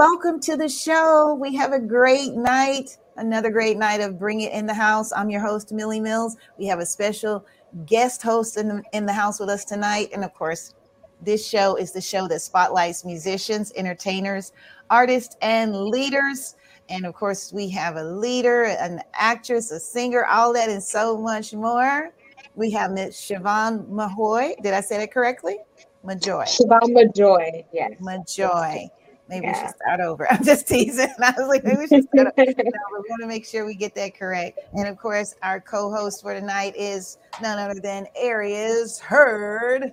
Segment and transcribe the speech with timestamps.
[0.00, 1.34] Welcome to the show.
[1.38, 5.12] We have a great night, another great night of Bring It in the House.
[5.12, 6.38] I'm your host, Millie Mills.
[6.56, 7.44] We have a special
[7.84, 10.08] guest host in the, in the house with us tonight.
[10.14, 10.74] And of course,
[11.20, 14.52] this show is the show that spotlights musicians, entertainers,
[14.88, 16.56] artists, and leaders.
[16.88, 21.18] And of course, we have a leader, an actress, a singer, all that, and so
[21.18, 22.14] much more.
[22.54, 24.62] We have Miss Siobhan Mahoy.
[24.62, 25.58] Did I say that correctly?
[26.06, 26.46] Majoy.
[26.46, 27.90] Siobhan Majoy, yes.
[28.00, 28.88] Majoy.
[29.30, 29.52] Maybe yeah.
[29.52, 30.26] we should start over.
[30.30, 31.14] I'm just teasing.
[31.22, 32.46] I was like, maybe we should start over.
[32.46, 34.58] No, we want to make sure we get that correct.
[34.74, 39.92] And of course, our co-host for tonight is none other than Arius Hurd.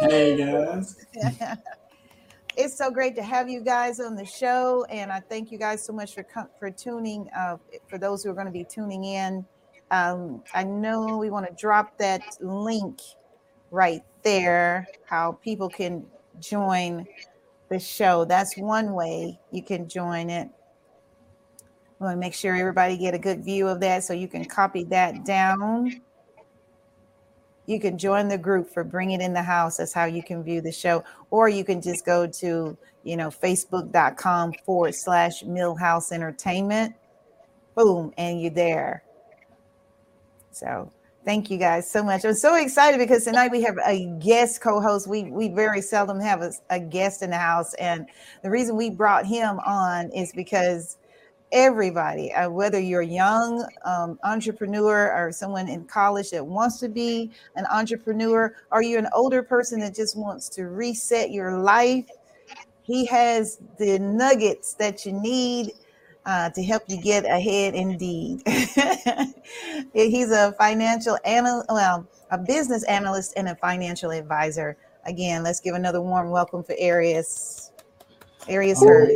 [0.00, 1.04] Hey guys.
[2.56, 5.84] it's so great to have you guys on the show, and I thank you guys
[5.84, 6.24] so much for
[6.58, 7.28] for tuning.
[7.36, 9.44] Uh, for those who are going to be tuning in,
[9.90, 13.00] um, I know we want to drop that link
[13.70, 14.86] right there.
[15.04, 16.06] How people can
[16.40, 17.06] join
[17.68, 18.24] the show.
[18.24, 20.48] That's one way you can join it.
[21.98, 24.44] We want to make sure everybody get a good view of that, so you can
[24.44, 26.00] copy that down
[27.68, 29.76] you can join the group for Bring It in the House.
[29.76, 31.04] That's how you can view the show.
[31.30, 36.94] Or you can just go to, you know, facebook.com forward slash Millhouse Entertainment.
[37.74, 39.02] Boom, and you're there.
[40.50, 40.90] So
[41.28, 42.24] thank you guys so much.
[42.24, 45.06] I'm so excited because tonight we have a guest co-host.
[45.06, 47.74] We we very seldom have a, a guest in the house.
[47.74, 48.06] And
[48.42, 50.96] the reason we brought him on is because
[51.52, 56.88] everybody, uh, whether you're a young um, entrepreneur or someone in college that wants to
[56.88, 62.06] be an entrepreneur, or you're an older person that just wants to reset your life,
[62.80, 65.72] he has the nuggets that you need
[66.28, 68.42] uh, to help you get ahead indeed.
[69.94, 74.76] He's a financial analyst, well, a business analyst and a financial advisor.
[75.06, 77.72] Again, let's give another warm welcome for Arius.
[78.46, 79.10] Arius Hurd.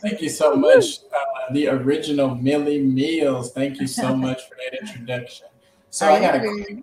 [0.00, 3.52] Thank you so much, uh, the original Millie Mills.
[3.52, 5.46] Thank you so much for that introduction.
[5.90, 6.78] So I got a quick,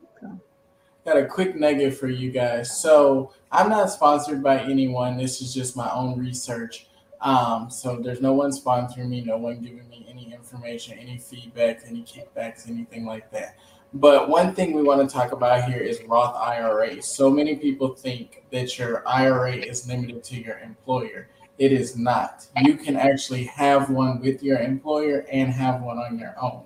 [1.04, 2.80] got a quick nugget for you guys.
[2.80, 5.18] So I'm not sponsored by anyone.
[5.18, 6.89] This is just my own research.
[7.22, 11.82] Um, so there's no one sponsoring me, no one giving me any information, any feedback,
[11.86, 13.58] any kickbacks, anything like that.
[13.94, 17.02] But one thing we want to talk about here is Roth IRA.
[17.02, 21.30] So many people think that your IRA is limited to your employer.
[21.58, 22.48] It is not.
[22.62, 26.64] You can actually have one with your employer and have one on your own.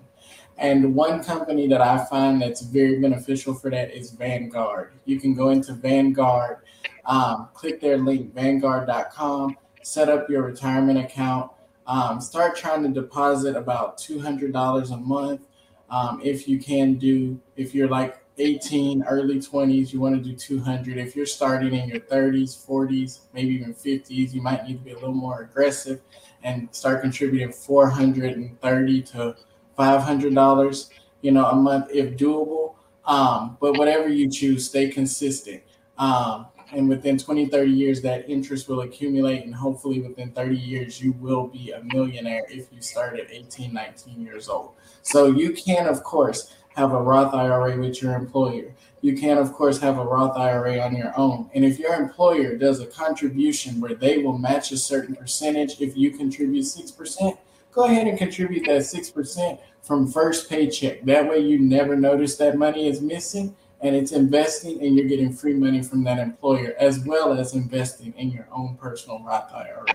[0.58, 4.94] And one company that I find that's very beneficial for that is Vanguard.
[5.06, 6.58] You can go into Vanguard,
[7.06, 11.52] um, click their link, vanguard.com, set up your retirement account,
[11.88, 15.42] um, start trying to deposit about $200 a month.
[15.90, 20.36] Um, if you can do, if you're like 18, early 20s, you want to do
[20.36, 20.98] 200.
[20.98, 24.92] If you're starting in your 30s, 40s, maybe even 50s, you might need to be
[24.92, 26.02] a little more aggressive
[26.44, 29.36] and start contributing 430 to
[29.78, 30.90] 500 dollars,
[31.22, 32.76] you know, a month if doable.
[33.06, 35.62] Um, but whatever you choose, stay consistent.
[35.98, 39.46] Um, and within 20, 30 years, that interest will accumulate.
[39.46, 43.74] And hopefully, within 30 years, you will be a millionaire if you start at 18,
[43.74, 44.74] 19 years old.
[45.02, 48.74] So, you can, of course, have a Roth IRA with your employer.
[49.02, 51.50] You can, of course, have a Roth IRA on your own.
[51.54, 55.96] And if your employer does a contribution where they will match a certain percentage, if
[55.96, 57.38] you contribute 6%,
[57.72, 61.04] go ahead and contribute that 6% from first paycheck.
[61.04, 65.32] That way, you never notice that money is missing and it's investing and you're getting
[65.32, 69.86] free money from that employer as well as investing in your own personal Roth IRA.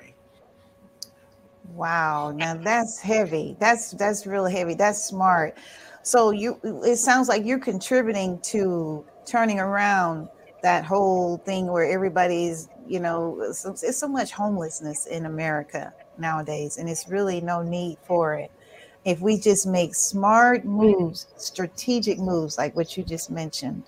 [1.75, 3.57] Wow, now that's heavy.
[3.59, 4.75] That's that's really heavy.
[4.75, 5.57] That's smart.
[6.03, 10.29] So you it sounds like you're contributing to turning around
[10.63, 16.79] that whole thing where everybody's, you know, it's, it's so much homelessness in America nowadays,
[16.79, 18.51] and it's really no need for it.
[19.09, 23.85] If we just make smart moves, strategic moves, like what you just mentioned.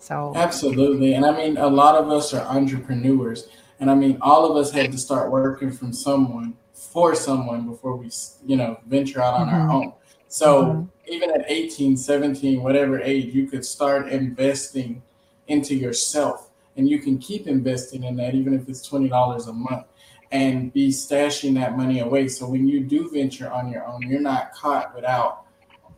[0.00, 3.46] So absolutely, and I mean, a lot of us are entrepreneurs,
[3.78, 7.94] and I mean, all of us had to start working from someone for someone before
[7.96, 8.10] we,
[8.44, 9.54] you know, venture out on mm-hmm.
[9.54, 9.92] our own.
[10.26, 11.12] So mm-hmm.
[11.12, 15.02] even at 18, 17, whatever age, you could start investing
[15.46, 19.86] into yourself and you can keep investing in that even if it's $20 a month
[20.34, 22.26] and be stashing that money away.
[22.26, 25.46] So when you do venture on your own, you're not caught without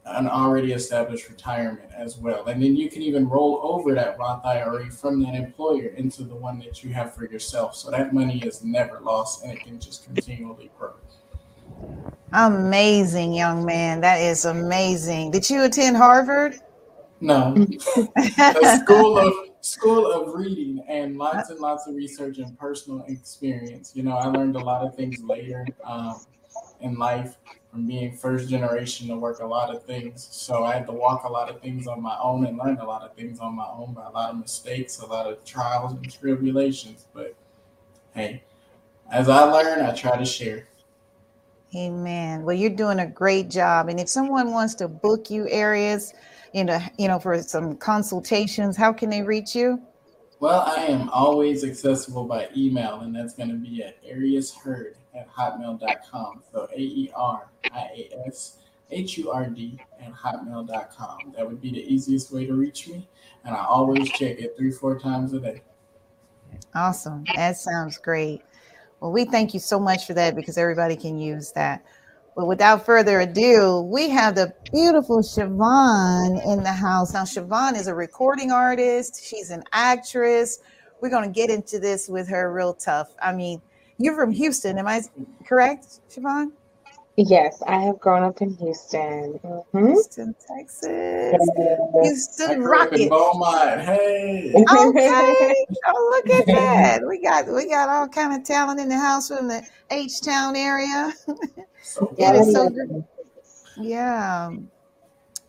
[0.04, 2.44] an already established retirement as well.
[2.44, 6.34] And then you can even roll over that Roth IRA from that employer into the
[6.34, 7.74] one that you have for yourself.
[7.74, 10.92] So that money is never lost and it can just continually grow.
[12.34, 14.02] Amazing, young man.
[14.02, 15.30] That is amazing.
[15.30, 16.60] Did you attend Harvard?
[17.22, 17.54] No.
[17.54, 23.92] the school of School of Reading and lots and lots of research and personal experience.
[23.96, 26.20] You know, I learned a lot of things later um,
[26.80, 27.36] in life
[27.72, 30.28] from being first generation to work a lot of things.
[30.30, 32.86] So I had to walk a lot of things on my own and learn a
[32.86, 35.92] lot of things on my own by a lot of mistakes, a lot of trials
[35.94, 37.08] and tribulations.
[37.12, 37.34] But
[38.14, 38.44] hey,
[39.10, 40.68] as I learn, I try to share.
[41.74, 42.44] Amen.
[42.44, 43.88] Well, you're doing a great job.
[43.88, 46.14] And if someone wants to book you Arius,
[46.56, 49.78] you know, you know, for some consultations, how can they reach you?
[50.40, 55.30] Well, I am always accessible by email, and that's going to be at aeriashurd at
[55.30, 56.42] hotmail.com.
[56.50, 58.56] So A E R I A S
[58.90, 61.34] H U R D at hotmail.com.
[61.36, 63.06] That would be the easiest way to reach me.
[63.44, 65.62] And I always check it three, four times a day.
[66.74, 67.24] Awesome.
[67.34, 68.40] That sounds great.
[69.00, 71.84] Well, we thank you so much for that because everybody can use that.
[72.36, 77.14] But without further ado, we have the beautiful Siobhan in the house.
[77.14, 80.58] Now, Siobhan is a recording artist, she's an actress.
[81.00, 83.14] We're going to get into this with her real tough.
[83.22, 83.62] I mean,
[83.96, 85.00] you're from Houston, am I
[85.46, 86.52] correct, Siobhan?
[87.16, 89.40] Yes, I have grown up in Houston.
[89.42, 89.86] Mm-hmm.
[89.86, 91.34] Houston, Texas.
[92.02, 93.08] Houston Rockets.
[93.08, 93.80] Beaumont.
[93.80, 94.52] Hey.
[94.54, 95.66] Okay.
[95.86, 97.00] oh, look at that.
[97.06, 100.56] We got we got all kind of talent in the house from the H Town
[100.56, 101.12] area.
[101.88, 103.04] So yeah, so good.
[103.78, 104.50] Yeah.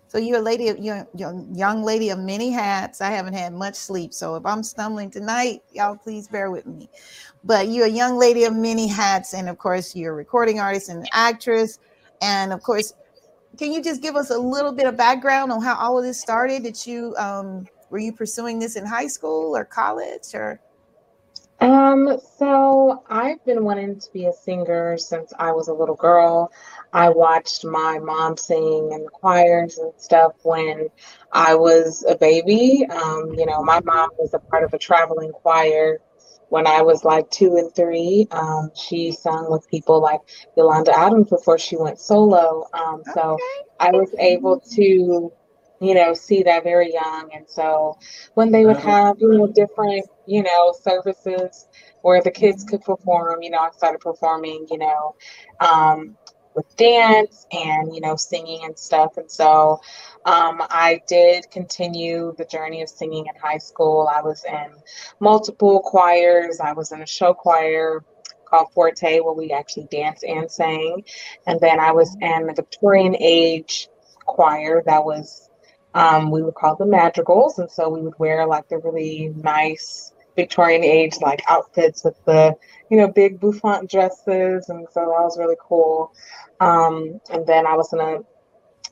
[0.08, 3.02] So you're a lady of you're, you're young lady of many hats.
[3.02, 6.90] I haven't had much sleep, so if I'm stumbling tonight, y'all please bear with me.
[7.48, 10.90] But you're a young lady of many hats, and of course, you're a recording artist
[10.90, 11.80] and actress.
[12.22, 12.94] And of course,
[13.58, 16.20] can you just give us a little bit of background on how all of this
[16.20, 16.64] started?
[16.64, 20.60] Did you um, were you pursuing this in high school or college or?
[21.60, 26.52] Um, so I've been wanting to be a singer since I was a little girl.
[26.94, 30.90] I watched my mom sing in the choirs and stuff when
[31.32, 32.86] I was a baby.
[32.92, 36.00] Um, you know, my mom was a part of a traveling choir
[36.50, 38.28] when I was like two and three.
[38.32, 40.22] Um, she sung with people like
[40.56, 42.66] Yolanda Adams before she went solo.
[42.74, 43.38] Um, so
[43.80, 45.32] I was able to
[45.80, 47.30] you know, see that very young.
[47.34, 47.98] And so
[48.34, 51.68] when they would have, you know, different, you know, services
[52.02, 55.16] where the kids could perform, you know, I started performing, you know,
[55.60, 56.18] um,
[56.58, 59.16] with dance and, you know, singing and stuff.
[59.18, 59.80] And so
[60.26, 64.10] um, I did continue the journey of singing in high school.
[64.14, 64.72] I was in
[65.20, 68.04] multiple choirs, I was in a show choir
[68.46, 71.04] called Forte where we actually danced and sang.
[71.46, 73.88] And then I was in the Victorian age
[74.26, 75.50] choir that was
[75.94, 80.14] um, we would call the madrigals, and so we would wear like the really nice
[80.38, 82.56] Victorian age like outfits with the
[82.90, 86.14] you know big bouffant dresses, and so that was really cool.
[86.62, 88.20] Um, and then I was in a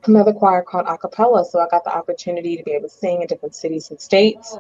[0.07, 1.45] another choir called Acapella.
[1.45, 4.57] So I got the opportunity to be able to sing in different cities and states.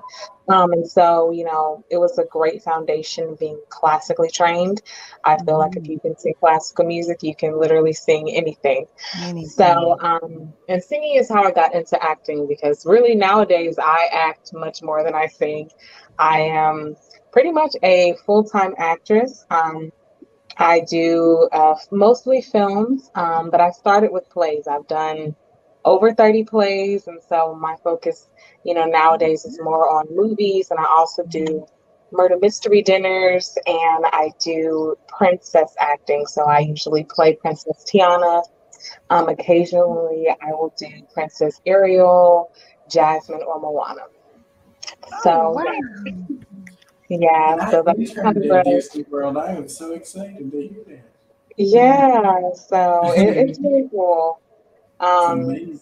[0.47, 4.81] Um, and so, you know, it was a great foundation being classically trained.
[5.23, 8.85] I feel like if you can sing classical music, you can literally sing anything.
[9.17, 9.49] anything.
[9.49, 14.53] So, um, and singing is how I got into acting because really nowadays I act
[14.53, 15.71] much more than I sing.
[16.19, 16.95] I am
[17.31, 19.45] pretty much a full time actress.
[19.49, 19.91] Um,
[20.57, 24.67] I do uh, mostly films, um, but I started with plays.
[24.67, 25.35] I've done
[25.85, 28.27] over 30 plays, and so my focus,
[28.63, 31.65] you know, nowadays is more on movies, and I also do
[32.11, 36.25] murder mystery dinners, and I do princess acting.
[36.27, 38.43] So I usually play Princess Tiana.
[39.09, 42.51] Um, occasionally, I will do Princess Ariel,
[42.89, 44.01] Jasmine, or Moana.
[45.21, 45.63] So, oh, wow.
[47.09, 49.37] Yeah, so that's kind of the Disney World.
[49.37, 51.11] I am so excited to hear that.
[51.57, 54.39] Yeah, so it, it's really cool.
[54.99, 55.79] Um.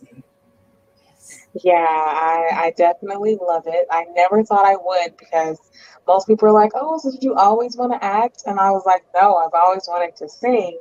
[1.64, 3.86] Yeah, I, I definitely love it.
[3.92, 5.60] I never thought I would because
[6.08, 8.84] most people are like, "Oh, so did you always want to act?" And I was
[8.86, 10.80] like, "No, I've always wanted to sing."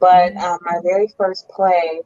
[0.00, 0.38] But mm-hmm.
[0.38, 2.00] um, my very first play,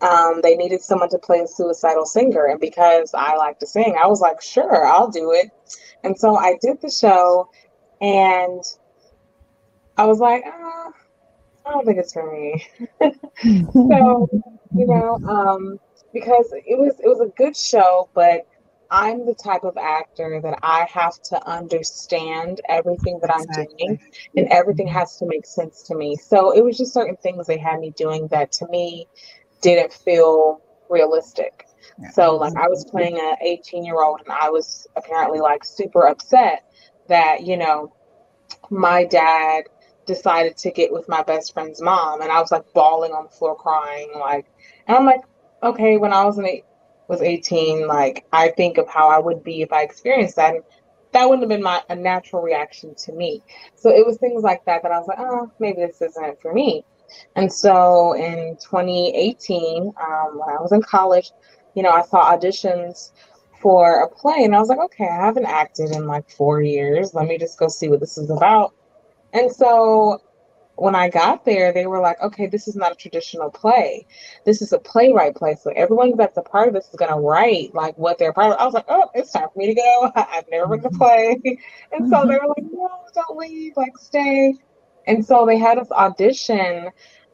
[0.00, 3.94] um, they needed someone to play a suicidal singer, and because I like to sing,
[4.02, 5.50] I was like, "Sure, I'll do it."
[6.02, 7.48] And so I did the show
[8.00, 8.62] and
[9.96, 10.92] I was like, oh,
[11.66, 12.66] I don't think it's for me.
[13.72, 14.28] so,
[14.74, 15.78] you know, um,
[16.12, 18.46] because it was it was a good show, but
[18.90, 23.98] I'm the type of actor that I have to understand everything that I'm doing
[24.36, 26.16] and everything has to make sense to me.
[26.16, 29.08] So it was just certain things they had me doing that to me
[29.62, 31.66] didn't feel realistic.
[32.12, 36.06] So like I was playing a 18 year old and I was apparently like super
[36.06, 36.64] upset
[37.08, 37.92] that, you know,
[38.70, 39.64] my dad
[40.06, 43.30] decided to get with my best friend's mom and I was like bawling on the
[43.30, 44.46] floor crying like
[44.86, 45.22] and I'm like,
[45.62, 46.46] okay, when I was an
[47.08, 50.54] was 18, like I think of how I would be if I experienced that.
[50.54, 50.64] And
[51.12, 53.42] that wouldn't have been my a natural reaction to me.
[53.74, 56.52] So it was things like that that I was like, oh, maybe this isn't for
[56.52, 56.84] me.
[57.36, 61.30] And so in 2018, um, when I was in college,
[61.74, 63.12] you know, I saw auditions
[63.60, 67.14] for a play, and I was like, okay, I haven't acted in like four years.
[67.14, 68.74] Let me just go see what this is about.
[69.34, 70.22] And so
[70.76, 74.06] when I got there, they were like, okay, this is not a traditional play.
[74.44, 75.56] This is a playwright play.
[75.60, 78.52] So everyone that's a part of this is going to write like what they're part
[78.52, 78.58] of.
[78.58, 80.12] I was like, oh, it's time for me to go.
[80.16, 80.98] I've never written a mm-hmm.
[80.98, 81.58] play.
[81.92, 84.54] And so they were like, no, don't leave, like stay.
[85.06, 86.90] And so they had us audition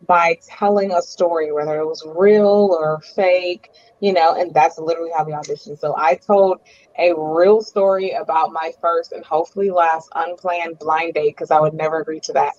[0.06, 5.10] by telling a story, whether it was real or fake, you know, and that's literally
[5.16, 5.78] how we auditioned.
[5.78, 6.60] So I told
[7.00, 11.74] a real story about my first and hopefully last unplanned blind date because I would
[11.74, 12.52] never agree to that.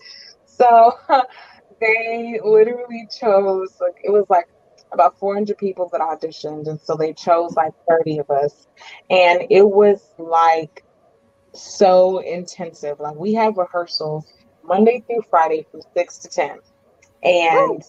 [0.45, 0.93] So
[1.79, 4.47] they literally chose like it was like
[4.91, 8.67] about 400 people that auditioned and so they chose like 30 of us.
[9.09, 10.83] And it was like
[11.53, 12.99] so intensive.
[12.99, 14.31] Like we have rehearsals
[14.63, 16.59] monday through friday from 6 to 10
[17.23, 17.83] and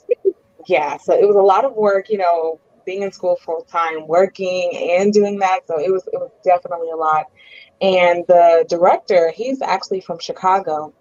[0.66, 4.06] yeah so it was a lot of work you know being in school full time
[4.06, 7.26] working and doing that so it was it was definitely a lot
[7.80, 10.92] and the director he's actually from chicago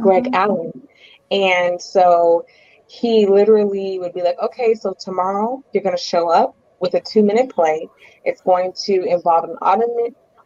[0.00, 0.34] Greg mm-hmm.
[0.34, 0.88] Allen.
[1.30, 2.46] And so
[2.88, 7.00] he literally would be like, okay, so tomorrow you're going to show up with a
[7.00, 7.88] two minute play.
[8.24, 9.56] It's going to involve an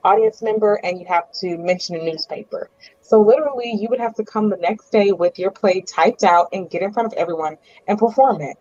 [0.04, 2.70] audience member and you have to mention a newspaper.
[3.00, 6.48] So literally, you would have to come the next day with your play typed out
[6.52, 7.56] and get in front of everyone
[7.88, 8.56] and perform it.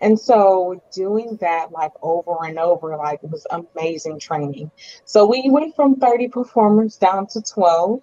[0.00, 4.70] And so doing that like over and over, like it was amazing training.
[5.04, 8.02] So we went from 30 performers down to 12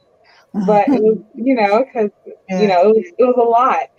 [0.66, 2.12] but it was, you know, because
[2.50, 2.62] yeah.
[2.62, 3.90] you know, it was, it was a lot.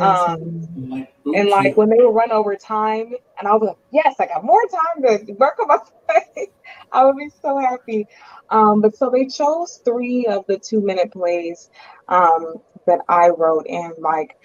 [0.00, 4.26] Um, and like when they would run over time, and I was like, yes, I
[4.26, 6.48] got more time to work on my play.
[6.90, 8.08] I would be so happy.
[8.50, 11.70] Um, but so they chose three of the two minute plays
[12.08, 12.56] um,
[12.86, 14.36] that I wrote, and like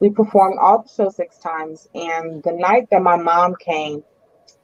[0.00, 1.88] we performed all the show six times.
[1.94, 4.02] And the night that my mom came,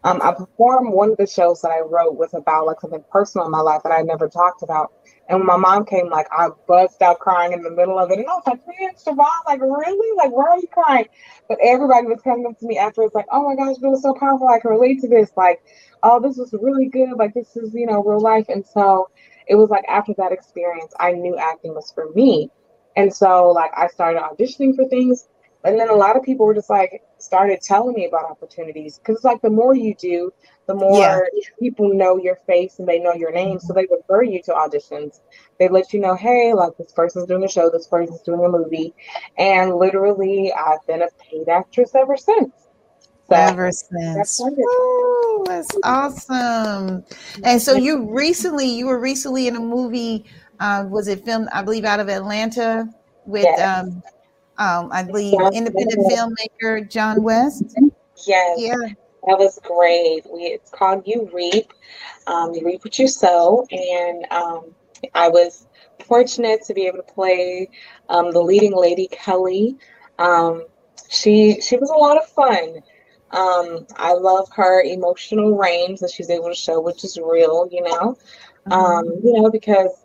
[0.04, 3.46] um, I performed one of the shows that I wrote was about like something personal
[3.46, 4.92] in my life that I never talked about.
[5.28, 8.18] And when my mom came, like I bust out crying in the middle of it.
[8.18, 10.16] And I was like, man, Siobhan, like really?
[10.16, 11.06] Like, why are you crying?
[11.48, 14.12] But everybody was coming up to me afterwards, like, oh my gosh, it was so
[14.14, 14.48] powerful.
[14.48, 15.30] I can relate to this.
[15.36, 15.62] Like,
[16.02, 17.12] oh, this was really good.
[17.16, 18.46] Like, this is, you know, real life.
[18.50, 19.08] And so
[19.46, 22.50] it was like after that experience, I knew acting was for me.
[22.96, 25.28] And so like I started auditioning for things.
[25.64, 29.16] And then a lot of people were just like started telling me about opportunities because
[29.16, 30.30] it's like the more you do,
[30.66, 31.20] the more yeah.
[31.58, 33.58] people know your face and they know your name.
[33.58, 35.20] So they refer you to auditions.
[35.58, 38.48] They let you know, hey, like this person's doing a show, this person's doing a
[38.48, 38.94] movie.
[39.38, 42.52] And literally, I've been a paid actress ever since.
[43.28, 44.16] So ever since.
[44.16, 47.04] That's, Ooh, that's awesome.
[47.42, 50.26] And so you recently, you were recently in a movie,
[50.60, 52.88] uh, was it filmed, I believe, out of Atlanta
[53.26, 53.60] with, yes.
[53.60, 54.02] um,
[54.58, 57.76] um, I believe, independent filmmaker John West?
[58.26, 58.58] Yes.
[58.60, 58.76] Yeah.
[59.26, 60.22] That was great.
[60.30, 61.72] We, it's called You Reap.
[62.26, 63.66] Um, you reap what you sow.
[63.70, 64.74] And um,
[65.14, 65.66] I was
[66.04, 67.70] fortunate to be able to play
[68.08, 69.76] um, the leading lady, Kelly.
[70.18, 70.66] Um,
[71.10, 72.82] she she was a lot of fun.
[73.30, 77.82] Um, I love her emotional range that she's able to show, which is real, you
[77.82, 78.16] know.
[78.70, 79.26] Um, mm-hmm.
[79.26, 80.03] you know, because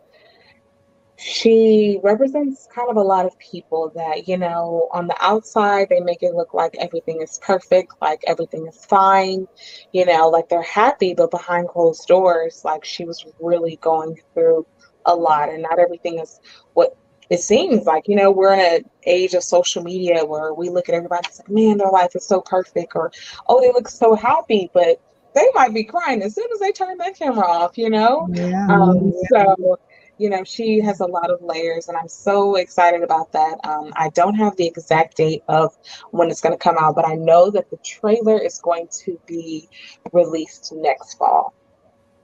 [1.20, 6.00] she represents kind of a lot of people that, you know, on the outside, they
[6.00, 9.46] make it look like everything is perfect, like everything is fine,
[9.92, 14.66] you know, like they're happy, but behind closed doors, like she was really going through
[15.04, 16.40] a lot, and not everything is
[16.72, 16.96] what
[17.28, 18.08] it seems like.
[18.08, 21.34] You know, we're in an age of social media where we look at everybody and
[21.34, 23.12] say, man, their life is so perfect, or
[23.46, 25.00] oh, they look so happy, but
[25.34, 28.26] they might be crying as soon as they turn that camera off, you know?
[28.32, 28.66] Yeah.
[28.68, 29.78] Um, so
[30.20, 33.58] you know, she has a lot of layers, and I'm so excited about that.
[33.64, 35.74] Um, I don't have the exact date of
[36.10, 39.18] when it's going to come out, but I know that the trailer is going to
[39.24, 39.70] be
[40.12, 41.54] released next fall.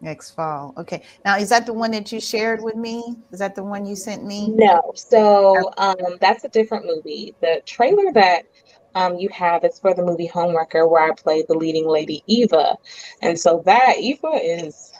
[0.02, 0.74] Next fall.
[0.76, 1.04] Okay.
[1.24, 3.16] Now, is that the one that you shared with me?
[3.32, 4.50] Is that the one you sent me?
[4.50, 4.92] No.
[4.94, 7.34] So um, that's a different movie.
[7.40, 8.42] The trailer that
[8.94, 12.76] um, you have is for the movie Homewrecker, where I play the leading lady Eva.
[13.22, 14.92] And so that Eva is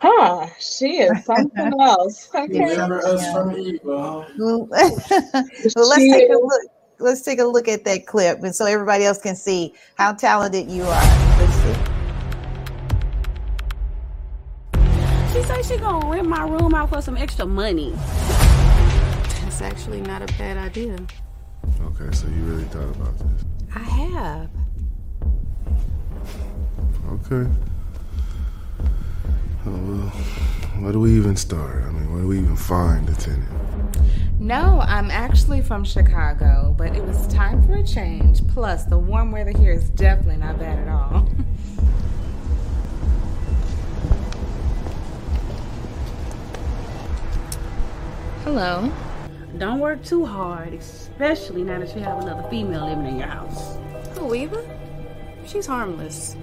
[0.00, 2.28] Huh, she is something else.
[2.34, 2.46] Okay.
[2.46, 4.26] Deliver us from evil.
[4.38, 6.36] well, let's she take is.
[6.36, 6.62] a look.
[7.00, 10.68] Let's take a look at that clip, and so everybody else can see how talented
[10.68, 11.38] you are.
[11.38, 11.74] Let's see.
[15.32, 17.92] She said she gonna rent my room out for some extra money.
[19.42, 20.96] That's actually not a bad idea.
[21.82, 23.44] Okay, so you really thought about this?
[23.74, 24.50] I have.
[27.12, 27.50] Okay.
[29.66, 30.08] Oh, well,
[30.80, 31.82] where do we even start?
[31.84, 33.48] I mean, where do we even find a tenant?
[34.38, 38.46] No, I'm actually from Chicago, but it was time for a change.
[38.48, 41.28] Plus, the warm weather here is definitely not bad at all.
[48.44, 48.92] Hello.
[49.58, 53.76] Don't work too hard, especially now that you have another female living in your house.
[54.16, 54.64] Who, Eva?
[55.44, 56.36] She's harmless.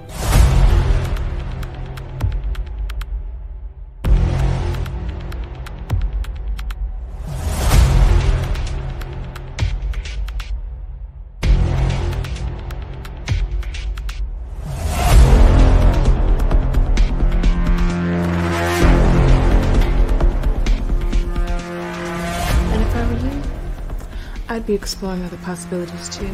[24.65, 26.27] I'd be exploring other possibilities too.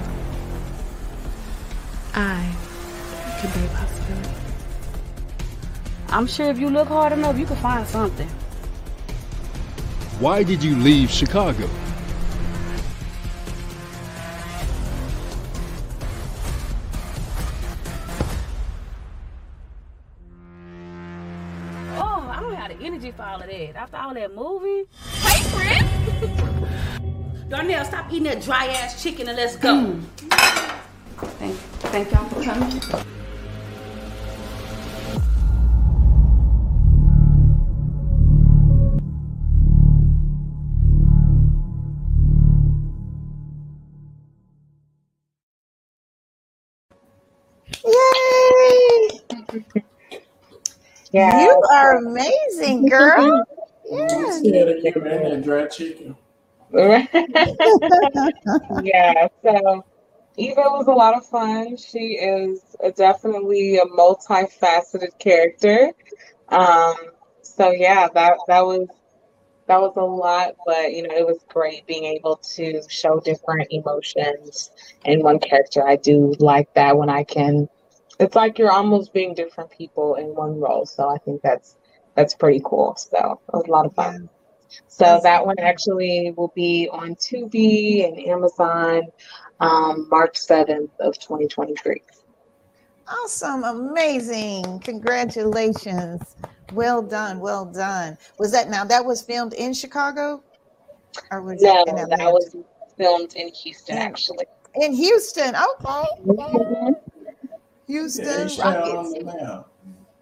[2.13, 2.49] I
[3.41, 4.29] could be a possibility.
[6.07, 8.29] I'm sure if you look hard enough, you can find something.
[10.21, 11.69] Why did you leave Chicago?
[21.97, 23.75] Oh, I don't have the energy for all of that.
[23.75, 24.87] After all that movie.
[27.51, 27.69] Hey, friend!
[27.69, 29.73] Darnell, stop eating that dry ass chicken and let's go.
[29.75, 30.01] Mm.
[31.37, 31.55] Thank,
[31.91, 32.81] thank y'all for coming.
[47.85, 49.19] Yay!
[51.11, 51.43] Yeah.
[51.43, 53.45] You are amazing, girl.
[53.93, 54.39] Yes.
[54.41, 56.15] Yeah, to you man, that dry chicken.
[58.83, 59.85] yeah, so
[60.37, 61.77] Eva was a lot of fun.
[61.77, 65.91] She is a, definitely a multifaceted character.
[66.49, 66.95] Um,
[67.41, 68.87] so yeah, that that was
[69.67, 73.67] that was a lot, but you know, it was great being able to show different
[73.71, 74.71] emotions
[75.05, 75.87] in one character.
[75.87, 77.69] I do like that when I can.
[78.19, 80.85] It's like you're almost being different people in one role.
[80.85, 81.75] So I think that's
[82.15, 82.95] that's pretty cool.
[82.97, 84.29] So it was a lot of fun.
[84.87, 89.03] So that one actually will be on Tubi and Amazon
[89.59, 92.01] um, March 7th of 2023.
[93.07, 94.79] Awesome, amazing.
[94.79, 96.35] Congratulations.
[96.73, 98.17] Well done, well done.
[98.37, 100.43] Was that now that was filmed in Chicago?
[101.31, 102.55] Or was No, in that was
[102.97, 104.03] filmed in Houston Yeah.
[104.03, 104.45] actually.
[104.75, 105.53] in Houston.
[105.55, 106.05] Okay.
[106.25, 106.95] Mhm.
[107.87, 109.67] Houston Yeah, they shot on Rockets.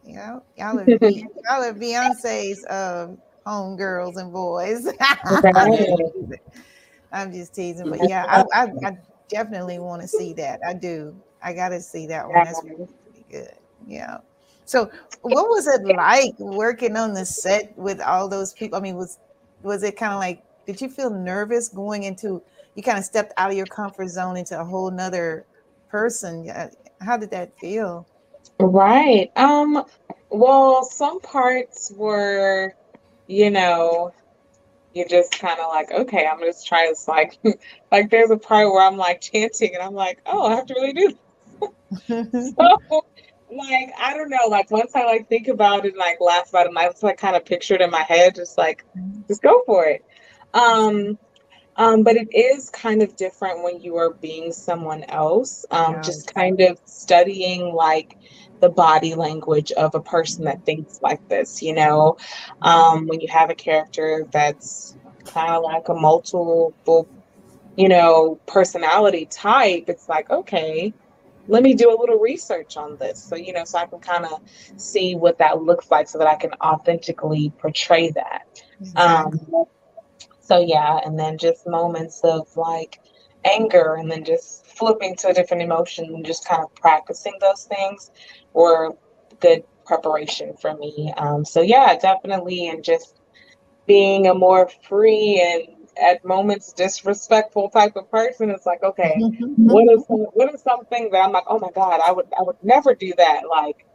[0.04, 3.10] Yeah, y'all are, Be- y'all are Beyonce's uh,
[3.50, 4.88] home girls and boys.
[7.12, 10.60] I'm just teasing, but yeah, I, I, I definitely want to see that.
[10.66, 11.16] I do.
[11.42, 12.44] I got to see that one.
[12.44, 12.88] That's pretty
[13.32, 13.54] good.
[13.88, 14.18] Yeah.
[14.66, 18.78] So, what was it like working on the set with all those people?
[18.78, 19.18] I mean, was
[19.64, 20.44] was it kind of like?
[20.68, 22.44] Did you feel nervous going into?
[22.76, 25.46] You kind of stepped out of your comfort zone into a whole nother
[25.90, 26.46] person.
[26.46, 26.70] Yeah,
[27.02, 28.06] How did that feel?
[28.60, 29.32] Right.
[29.36, 29.86] Um,
[30.30, 32.76] well, some parts were,
[33.30, 34.12] you know,
[34.94, 37.40] you're just kind of like, okay, I'm just trying to like,
[37.92, 40.74] like there's a part where I'm like chanting and I'm like, oh, I have to
[40.74, 41.20] really do this.
[42.58, 43.06] So,
[43.52, 46.66] like, I don't know, like once I like think about it and like laugh about
[46.66, 48.86] it, and I just like kind of picture it in my head, just like,
[49.28, 50.06] just go for it.
[50.54, 51.18] Um,
[51.76, 55.66] um, but it is kind of different when you are being someone else.
[55.72, 58.18] Um, just kind of studying like
[58.60, 62.18] the body language of a person that thinks like this, you know.
[62.62, 66.74] Um, when you have a character that's kind of like a multiple,
[67.76, 70.94] you know, personality type, it's like, okay,
[71.48, 73.22] let me do a little research on this.
[73.22, 74.40] So, you know, so I can kind of
[74.78, 78.62] see what that looks like so that I can authentically portray that.
[78.96, 79.40] Um,
[80.40, 83.00] so yeah, and then just moments of like
[83.46, 87.64] anger and then just flipping to a different emotion and just kind of practicing those
[87.64, 88.12] things
[88.60, 88.92] were
[89.40, 91.14] good preparation for me.
[91.18, 93.20] Um, so yeah, definitely, and just
[93.88, 99.16] being a more free and at moments disrespectful type of person, it's like, okay,
[99.58, 102.58] what is what is something that I'm like, oh my god, I would I would
[102.62, 103.44] never do that.
[103.50, 103.86] Like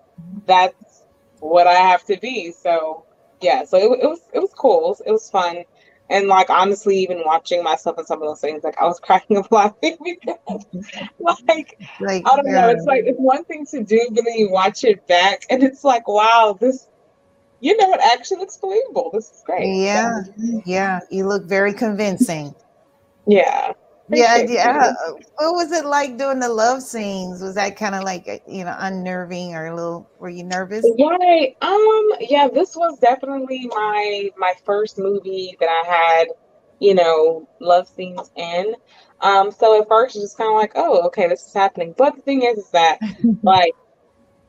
[0.46, 1.04] that's
[1.40, 2.52] what I have to be.
[2.52, 3.04] So
[3.40, 4.86] yeah, so it, it was it was cool.
[4.86, 5.64] It was, it was fun.
[6.10, 9.36] And like honestly, even watching myself in some of those things, like I was cracking
[9.38, 10.66] up laughing because
[11.48, 14.50] like like, I don't know, it's like it's one thing to do, but then you
[14.50, 16.88] watch it back and it's like, wow, this
[17.60, 19.10] you know it actually looks believable.
[19.14, 19.66] This is great.
[19.66, 20.20] Yeah,
[20.66, 22.54] yeah, you look very convincing.
[23.26, 23.72] Yeah.
[24.08, 24.92] Yeah, yeah.
[25.36, 27.40] What was it like doing the love scenes?
[27.40, 30.10] Was that kind of like uh, you know unnerving or a little?
[30.18, 30.84] Were you nervous?
[30.98, 31.56] Right.
[31.62, 32.10] Um.
[32.20, 32.48] Yeah.
[32.52, 36.28] This was definitely my my first movie that I had,
[36.80, 38.74] you know, love scenes in.
[39.20, 39.50] Um.
[39.50, 41.94] So at first, it's just kind of like, oh, okay, this is happening.
[41.96, 42.98] But the thing is, is that
[43.42, 43.72] like,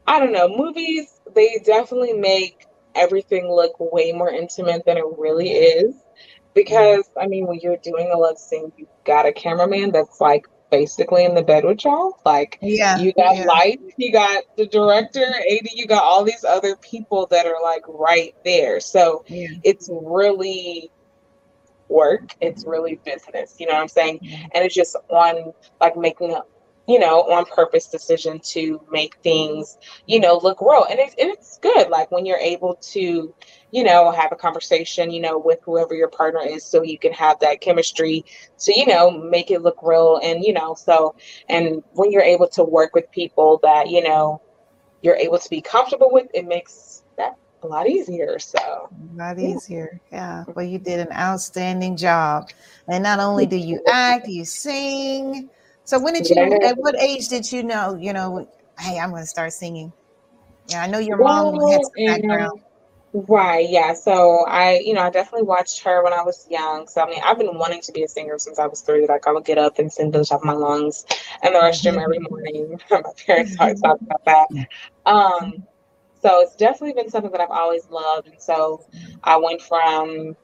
[0.05, 2.65] I don't know, movies they definitely make
[2.95, 5.95] everything look way more intimate than it really is
[6.55, 10.47] because I mean, when you're doing a love scene, you got a cameraman that's like
[10.71, 12.19] basically in the bed with y'all.
[12.25, 13.43] Like, yeah, you got yeah.
[13.43, 17.83] lights, you got the director, AD, you got all these other people that are like
[17.87, 18.79] right there.
[18.79, 19.49] So yeah.
[19.63, 20.89] it's really
[21.89, 22.35] work.
[22.41, 23.55] It's really business.
[23.59, 24.19] You know what I'm saying?
[24.23, 26.41] And it's just on like making a
[26.88, 30.86] you know, on purpose decision to make things, you know, look real.
[30.89, 31.89] And it's, it's good.
[31.89, 33.34] Like when you're able to,
[33.71, 37.12] you know, have a conversation, you know, with whoever your partner is so you can
[37.13, 38.24] have that chemistry
[38.60, 40.19] to, you know, make it look real.
[40.24, 41.15] And, you know, so,
[41.50, 44.41] and when you're able to work with people that, you know,
[45.02, 48.38] you're able to be comfortable with, it makes that a lot easier.
[48.38, 50.00] So, a lot easier.
[50.12, 50.43] Yeah.
[50.56, 52.50] Well, you did an outstanding job.
[52.88, 55.50] And not only do you act, you sing.
[55.86, 56.36] So when did you?
[56.36, 56.69] Yeah.
[56.69, 57.95] At what age did you know?
[57.95, 59.93] You know, hey, I'm going to start singing.
[60.67, 62.62] Yeah, I know your mom well, had some background.
[63.13, 63.69] Right.
[63.69, 63.93] Yeah.
[63.93, 66.88] So I, you know, I definitely watched her when I was young.
[66.88, 69.06] So I mean, I've been wanting to be a singer since I was three.
[69.08, 71.06] Like I would get up and sing to the top of my lungs
[71.43, 72.80] in the restroom every morning.
[72.91, 74.48] my parents always talk about that.
[75.06, 75.63] Um,
[76.21, 78.28] so it's definitely been something that I've always loved.
[78.28, 78.84] And so
[79.24, 80.36] I went from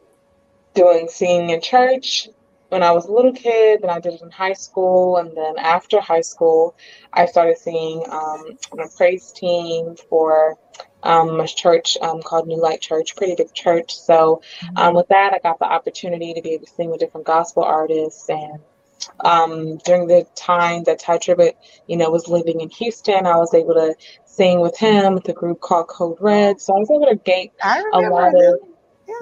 [0.73, 2.29] doing singing in church
[2.71, 5.57] when I was a little kid, then I did it in high school, and then
[5.57, 6.73] after high school,
[7.11, 10.57] I started singing um, on a praise team for
[11.03, 13.93] um, a church um, called New Light Church, pretty big church.
[13.93, 14.41] So
[14.77, 17.63] um, with that, I got the opportunity to be able to sing with different gospel
[17.63, 18.29] artists.
[18.29, 18.59] And
[19.19, 21.55] um, during the time that Tye Tribbett,
[21.87, 25.33] you know, was living in Houston, I was able to sing with him with a
[25.33, 26.61] group called Code Red.
[26.61, 27.49] So I was able to gain
[27.91, 28.59] a lot of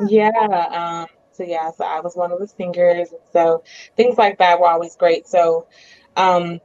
[0.08, 0.30] yeah.
[0.30, 3.64] yeah um, so yeah, so I was one of the singers, and so
[3.96, 5.26] things like that were always great.
[5.26, 5.68] So,
[6.18, 6.60] um,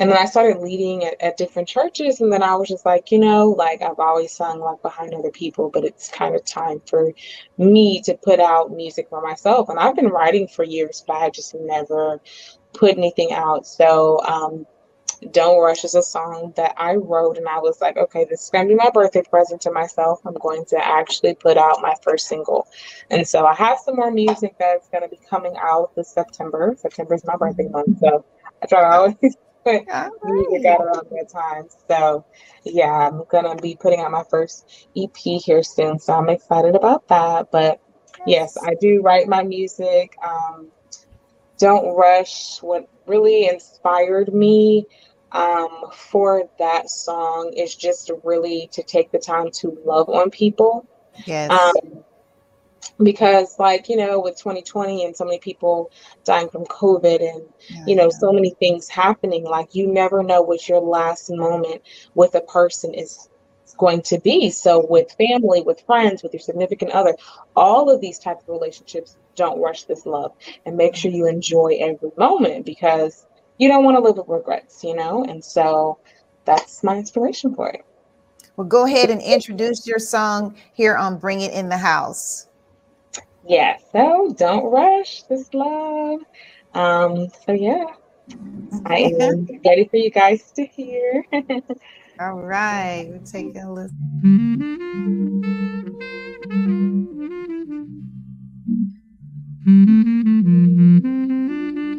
[0.00, 3.12] and then I started leading at, at different churches, and then I was just like,
[3.12, 6.82] you know, like I've always sung like behind other people, but it's kind of time
[6.88, 7.12] for
[7.56, 9.68] me to put out music for myself.
[9.68, 12.20] And I've been writing for years, but I just never
[12.72, 13.64] put anything out.
[13.64, 14.66] So um,
[15.30, 18.50] don't Rush is a song that I wrote, and I was like, okay, this is
[18.50, 20.20] going to be my birthday present to myself.
[20.26, 22.66] I'm going to actually put out my first single.
[23.10, 26.74] And so I have some more music that's going to be coming out this September.
[26.78, 27.98] September is my birthday month.
[28.00, 28.24] So
[28.62, 29.16] I try to always
[29.64, 29.86] put
[30.24, 31.68] music out around that time.
[31.88, 32.24] So
[32.64, 35.98] yeah, I'm going to be putting out my first EP here soon.
[35.98, 37.50] So I'm excited about that.
[37.52, 37.80] But
[38.26, 40.16] yes, I do write my music.
[40.24, 40.68] Um,
[41.58, 44.84] don't rush what really inspired me
[45.32, 50.86] um, for that song is just really to take the time to love on people.
[51.26, 51.50] Yes.
[51.50, 52.04] Um,
[53.02, 55.90] because like you know with 2020 and so many people
[56.24, 58.18] dying from covid and yeah, you know yeah.
[58.18, 61.82] so many things happening like you never know what your last moment
[62.14, 63.28] with a person is
[63.78, 67.16] going to be so with family with friends with your significant other
[67.56, 70.32] all of these types of relationships don't rush this love
[70.66, 73.26] and make sure you enjoy every moment because
[73.62, 75.24] you don't want to live with regrets, you know?
[75.24, 76.00] And so
[76.44, 77.84] that's my inspiration for it.
[78.56, 82.48] Well, go ahead and introduce your song here on Bring It in the House.
[83.46, 86.22] Yeah, so don't rush this love.
[86.74, 87.84] Um, so yeah,
[88.84, 91.24] I am ready for you guys to hear.
[92.20, 93.98] All right, we're taking a listen.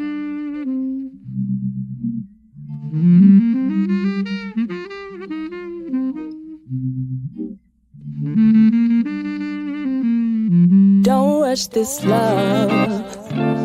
[2.94, 3.02] Don't
[11.42, 12.70] rush this love.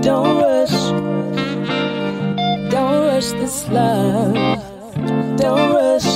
[0.00, 0.72] Don't rush.
[2.70, 4.34] Don't rush this love.
[5.36, 6.08] Don't rush.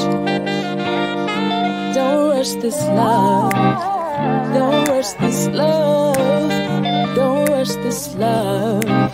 [1.94, 3.52] Don't rush this love.
[4.54, 7.14] Don't rush this love.
[7.14, 9.11] Don't rush this love.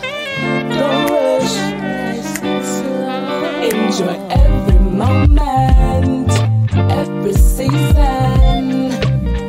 [3.99, 6.31] Enjoy every moment,
[6.89, 8.93] every season,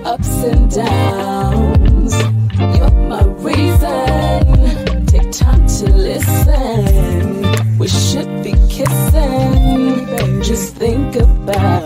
[0.04, 2.14] ups and downs.
[2.58, 5.06] You're my reason.
[5.06, 7.78] Take time to listen.
[7.78, 10.08] We should be kissing.
[10.42, 11.79] Just think about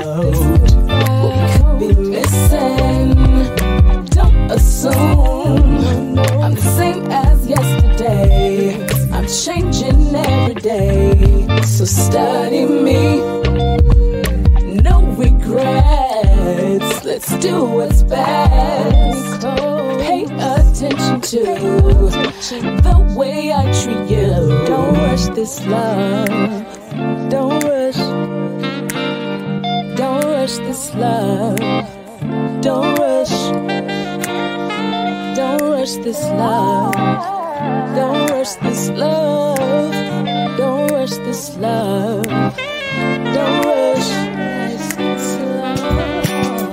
[11.84, 13.18] So study me.
[14.80, 17.04] No regrets.
[17.04, 19.42] Let's do what's best.
[20.00, 21.42] Pay attention to
[22.80, 24.30] the way I treat you.
[24.64, 26.28] Don't rush this love.
[27.28, 27.98] Don't rush.
[29.98, 31.58] Don't rush this love.
[32.62, 33.36] Don't rush.
[35.36, 36.94] Don't rush this love.
[37.94, 40.03] Don't rush this love.
[40.56, 42.24] Don't rush this love.
[42.24, 44.08] Don't rush
[44.96, 46.72] this love.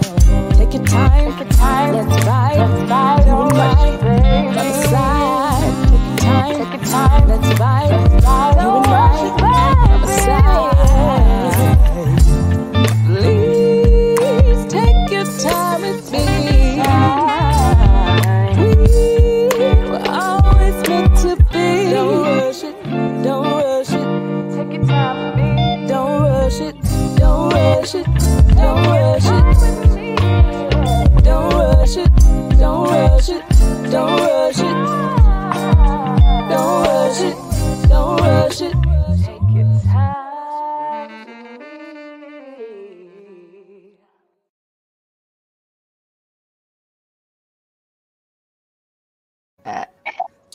[0.58, 1.38] Take your time.
[1.38, 1.94] Your time.
[1.96, 2.58] Let's ride.
[2.58, 3.26] Let's ride.
[3.26, 3.82] Don't rush.
[3.82, 6.18] Take your time.
[6.18, 7.28] Take your time.
[7.28, 7.90] Let's ride.
[7.90, 8.56] Let's ride.
[8.58, 10.71] Don't rush.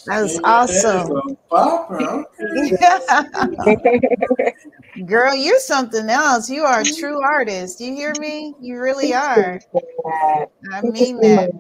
[0.08, 1.08] Was Yeah, awesome.
[1.50, 2.26] that.
[3.68, 4.00] Okay.
[5.06, 6.48] Girl, you're something else.
[6.50, 7.80] You are a true artist.
[7.80, 8.54] You hear me?
[8.60, 9.60] You really are.
[10.72, 11.50] I mean that.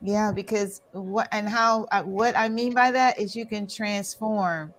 [0.00, 4.74] Yeah, because what and how uh, what I mean by that is you can transform.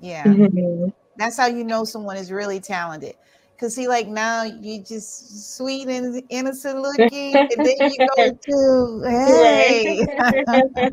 [0.00, 0.92] Yeah, Mhm.
[1.16, 3.14] that's how you know someone is really talented.
[3.60, 9.02] Cause see, like now you just sweet and innocent looking, and then you go to
[9.08, 10.06] hey.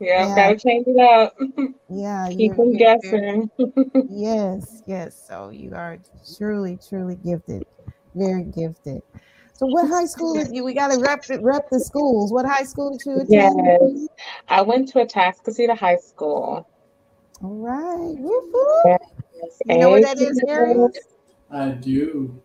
[0.00, 0.34] yeah, Yeah.
[0.34, 1.34] gotta change it up.
[1.90, 3.50] yeah, Keep you're, them you're, you're guessing.
[4.10, 5.22] yes, yes.
[5.26, 5.98] So you are
[6.36, 7.64] truly, truly gifted,
[8.14, 9.02] very gifted.
[9.54, 10.64] So what high school did you?
[10.64, 12.32] We got to rep rep the schools.
[12.32, 13.30] What high school did you attend?
[13.30, 14.08] Yes,
[14.48, 16.66] I went to Atascocita High School.
[17.42, 18.14] All right.
[18.18, 19.00] Whoop, whoop.
[19.34, 20.74] Yes, You know where that is, Gary?
[21.50, 22.42] I do.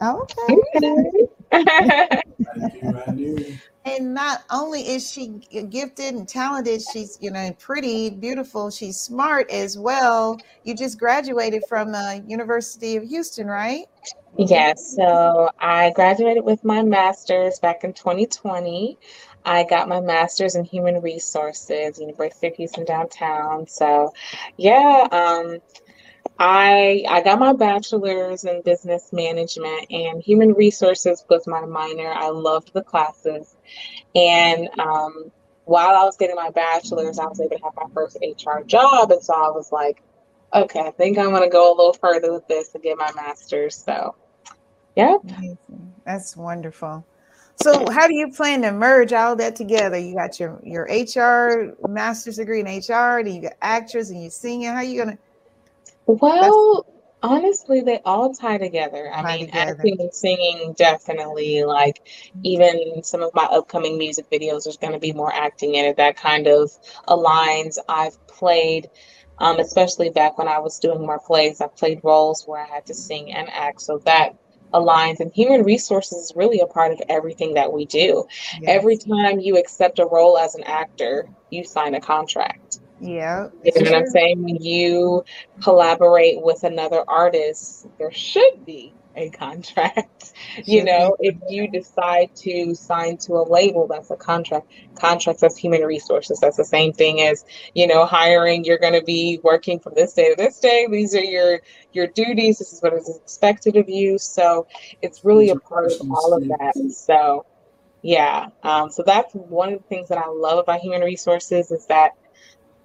[0.00, 0.56] Oh, Okay.
[0.76, 1.10] Okay.
[1.52, 3.00] I do.
[3.06, 3.58] I do.
[3.86, 5.28] And not only is she
[5.70, 8.70] gifted and talented, she's you know pretty, beautiful.
[8.70, 10.38] She's smart as well.
[10.64, 13.86] You just graduated from uh, University of Houston, right?
[14.38, 18.98] Yes, so I graduated with my master's back in 2020.
[19.46, 23.66] I got my master's in human resources, University of Houston downtown.
[23.68, 24.12] So,
[24.58, 25.58] yeah, um,
[26.38, 32.12] I I got my bachelor's in business management and human resources was my minor.
[32.12, 33.55] I loved the classes.
[34.14, 35.30] And um,
[35.64, 39.10] while I was getting my bachelor's, I was able to have my first HR job.
[39.10, 40.02] And so I was like,
[40.54, 43.10] okay, I think I'm going to go a little further with this and get my
[43.14, 43.76] master's.
[43.76, 44.14] So,
[44.94, 45.16] yeah.
[45.22, 45.94] Amazing.
[46.04, 47.04] That's wonderful.
[47.56, 49.98] So, how do you plan to merge all that together?
[49.98, 54.30] You got your your HR master's degree in HR, and you got actress and you're
[54.30, 54.68] singing.
[54.68, 55.18] How are you gonna
[56.06, 56.85] Well,
[57.26, 59.10] honestly, they all tie together.
[59.12, 59.70] I tie mean, together?
[59.72, 62.06] acting and singing definitely, like
[62.42, 65.96] even some of my upcoming music videos, there's going to be more acting in it.
[65.96, 66.70] That kind of
[67.08, 67.78] aligns.
[67.88, 68.88] I've played,
[69.38, 72.86] um, especially back when I was doing more plays, I played roles where I had
[72.86, 73.80] to sing and act.
[73.82, 74.36] So that
[74.72, 75.20] aligns.
[75.20, 78.26] And human resources is really a part of everything that we do.
[78.64, 82.80] Every time you accept a role as an actor, you sign a contract.
[83.00, 84.42] Yeah, You know what I'm saying?
[84.42, 85.24] When you
[85.62, 90.32] collaborate with another artist, there should be a contract.
[90.66, 91.04] You Should be.
[91.04, 94.68] know, if you decide to sign to a label, that's a contract.
[94.98, 96.40] Contracts as human resources.
[96.40, 98.64] That's the same thing as, you know, hiring.
[98.64, 100.88] You're going to be working from this day to this day.
[100.90, 101.60] These are your
[101.92, 102.58] your duties.
[102.60, 104.18] This is what is expected of you.
[104.18, 104.68] So
[105.02, 106.76] it's really a part of all of that.
[106.88, 107.38] So
[108.02, 108.48] yeah.
[108.62, 112.12] Um, so that's one of the things that I love about human resources is that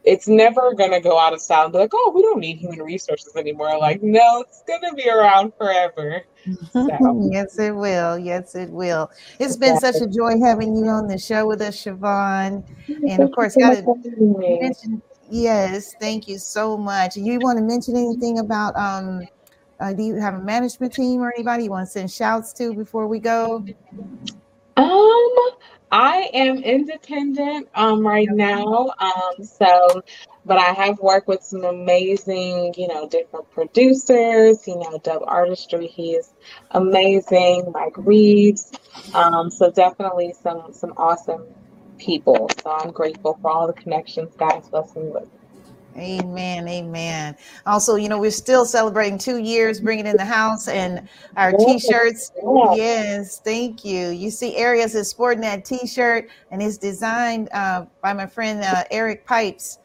[0.03, 2.57] it's never going to go out of style and be like, oh, we don't need
[2.57, 3.77] human resources anymore.
[3.77, 6.23] Like, no, it's going to be around forever.
[6.71, 8.17] So, yes, it will.
[8.17, 9.11] Yes, it will.
[9.39, 12.63] It's been such a joy having you on the show with us, Siobhan.
[12.87, 14.59] And of course, got to for having me.
[14.59, 15.01] mention.
[15.29, 17.15] Yes, thank you so much.
[17.15, 18.75] You want to mention anything about?
[18.75, 19.27] Um,
[19.79, 22.73] uh, do you have a management team or anybody you want to send shouts to
[22.73, 23.65] before we go?
[24.77, 25.35] Um,
[25.91, 28.91] I am independent um right now.
[28.99, 30.03] Um, so
[30.45, 35.87] but I have worked with some amazing, you know, different producers, you know, Dub Artistry,
[35.87, 36.33] he is
[36.71, 38.71] amazing, Mike Reeves.
[39.13, 41.55] Um, so definitely some some awesome
[41.99, 42.49] people.
[42.63, 45.29] So I'm grateful for all the connections God has blessed me with.
[45.97, 46.67] Amen.
[46.67, 47.35] Amen.
[47.65, 52.31] Also, you know, we're still celebrating two years bringing in the house and our t-shirts.
[52.75, 54.09] Yes, thank you.
[54.09, 58.83] You see, Arias is sporting that t-shirt and it's designed uh, by my friend uh,
[58.89, 59.79] Eric Pipes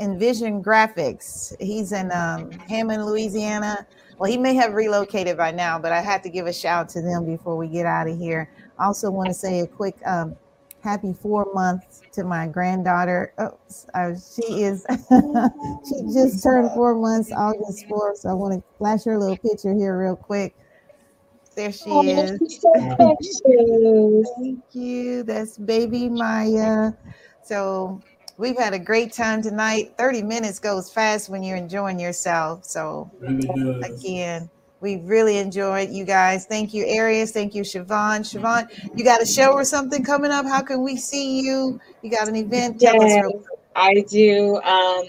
[0.00, 1.54] Envision Graphics.
[1.60, 3.86] He's in um, Hammond, Louisiana.
[4.18, 7.02] Well, he may have relocated by now, but I had to give a shout to
[7.02, 8.50] them before we get out of here.
[8.78, 10.36] Also want to say a quick um,
[10.84, 13.32] happy four months to my granddaughter.
[13.38, 13.58] Oh,
[13.94, 14.86] uh, she is,
[15.88, 18.18] she just turned four months, August 4th.
[18.18, 20.54] So I want to flash her little picture here real quick.
[21.56, 22.60] There she oh, is.
[22.60, 23.16] So
[24.38, 25.22] Thank you.
[25.22, 26.92] That's baby Maya.
[27.42, 28.02] So
[28.36, 29.94] we've had a great time tonight.
[29.96, 32.64] 30 minutes goes fast when you're enjoying yourself.
[32.64, 34.50] So again,
[34.84, 36.44] we really enjoyed you guys.
[36.44, 37.32] Thank you, Arius.
[37.32, 38.20] Thank you, Siobhan.
[38.20, 40.44] Siobhan, you got a show or something coming up?
[40.44, 41.80] How can we see you?
[42.02, 42.80] You got an event?
[42.80, 43.24] Tell yes,
[43.74, 44.60] I do.
[44.62, 45.04] Um,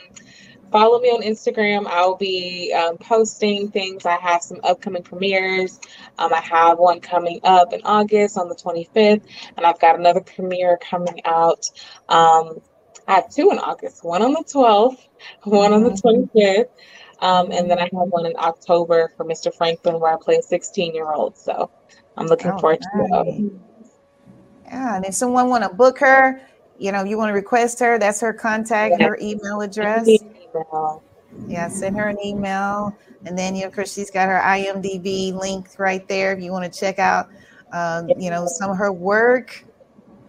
[0.71, 1.88] follow me on Instagram.
[1.88, 4.05] I'll be um, posting things.
[4.05, 5.81] I have some upcoming premieres.
[6.19, 9.23] Um, I have one coming up in August on the 25th,
[9.57, 11.65] and I've got another premiere coming out.
[12.07, 12.59] Um,
[13.09, 14.97] I have two in August, one on the 12th,
[15.43, 16.69] one on the 25th.
[17.21, 19.54] Um, and then I have one in October for Mr.
[19.54, 21.38] Franklin where I play a 16 year old.
[21.38, 21.69] So
[22.17, 23.10] I'm looking All forward right.
[23.10, 23.51] to it.
[24.65, 26.41] Yeah, and if someone want to book her,
[26.78, 29.08] you know, you want to request her, that's her contact, yeah.
[29.08, 30.08] her email address.
[30.08, 31.04] Email.
[31.47, 32.97] Yeah, send her an email.
[33.25, 36.51] And then, you know, of course, she's got her IMDb link right there if you
[36.51, 37.30] want to check out,
[37.73, 39.65] um, you know, some of her work.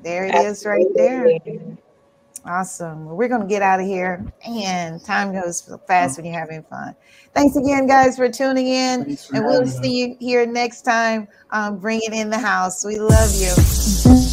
[0.03, 0.51] There it Absolutely.
[0.51, 1.79] is right there.
[2.47, 3.07] Awesome.
[3.07, 4.25] we're going to get out of here.
[4.47, 6.95] And time goes fast when you're having fun.
[7.35, 9.17] Thanks again, guys, for tuning in.
[9.17, 11.29] For and we'll see you here next time.
[11.51, 12.85] Um, bring it in the house.
[12.85, 13.53] We love you.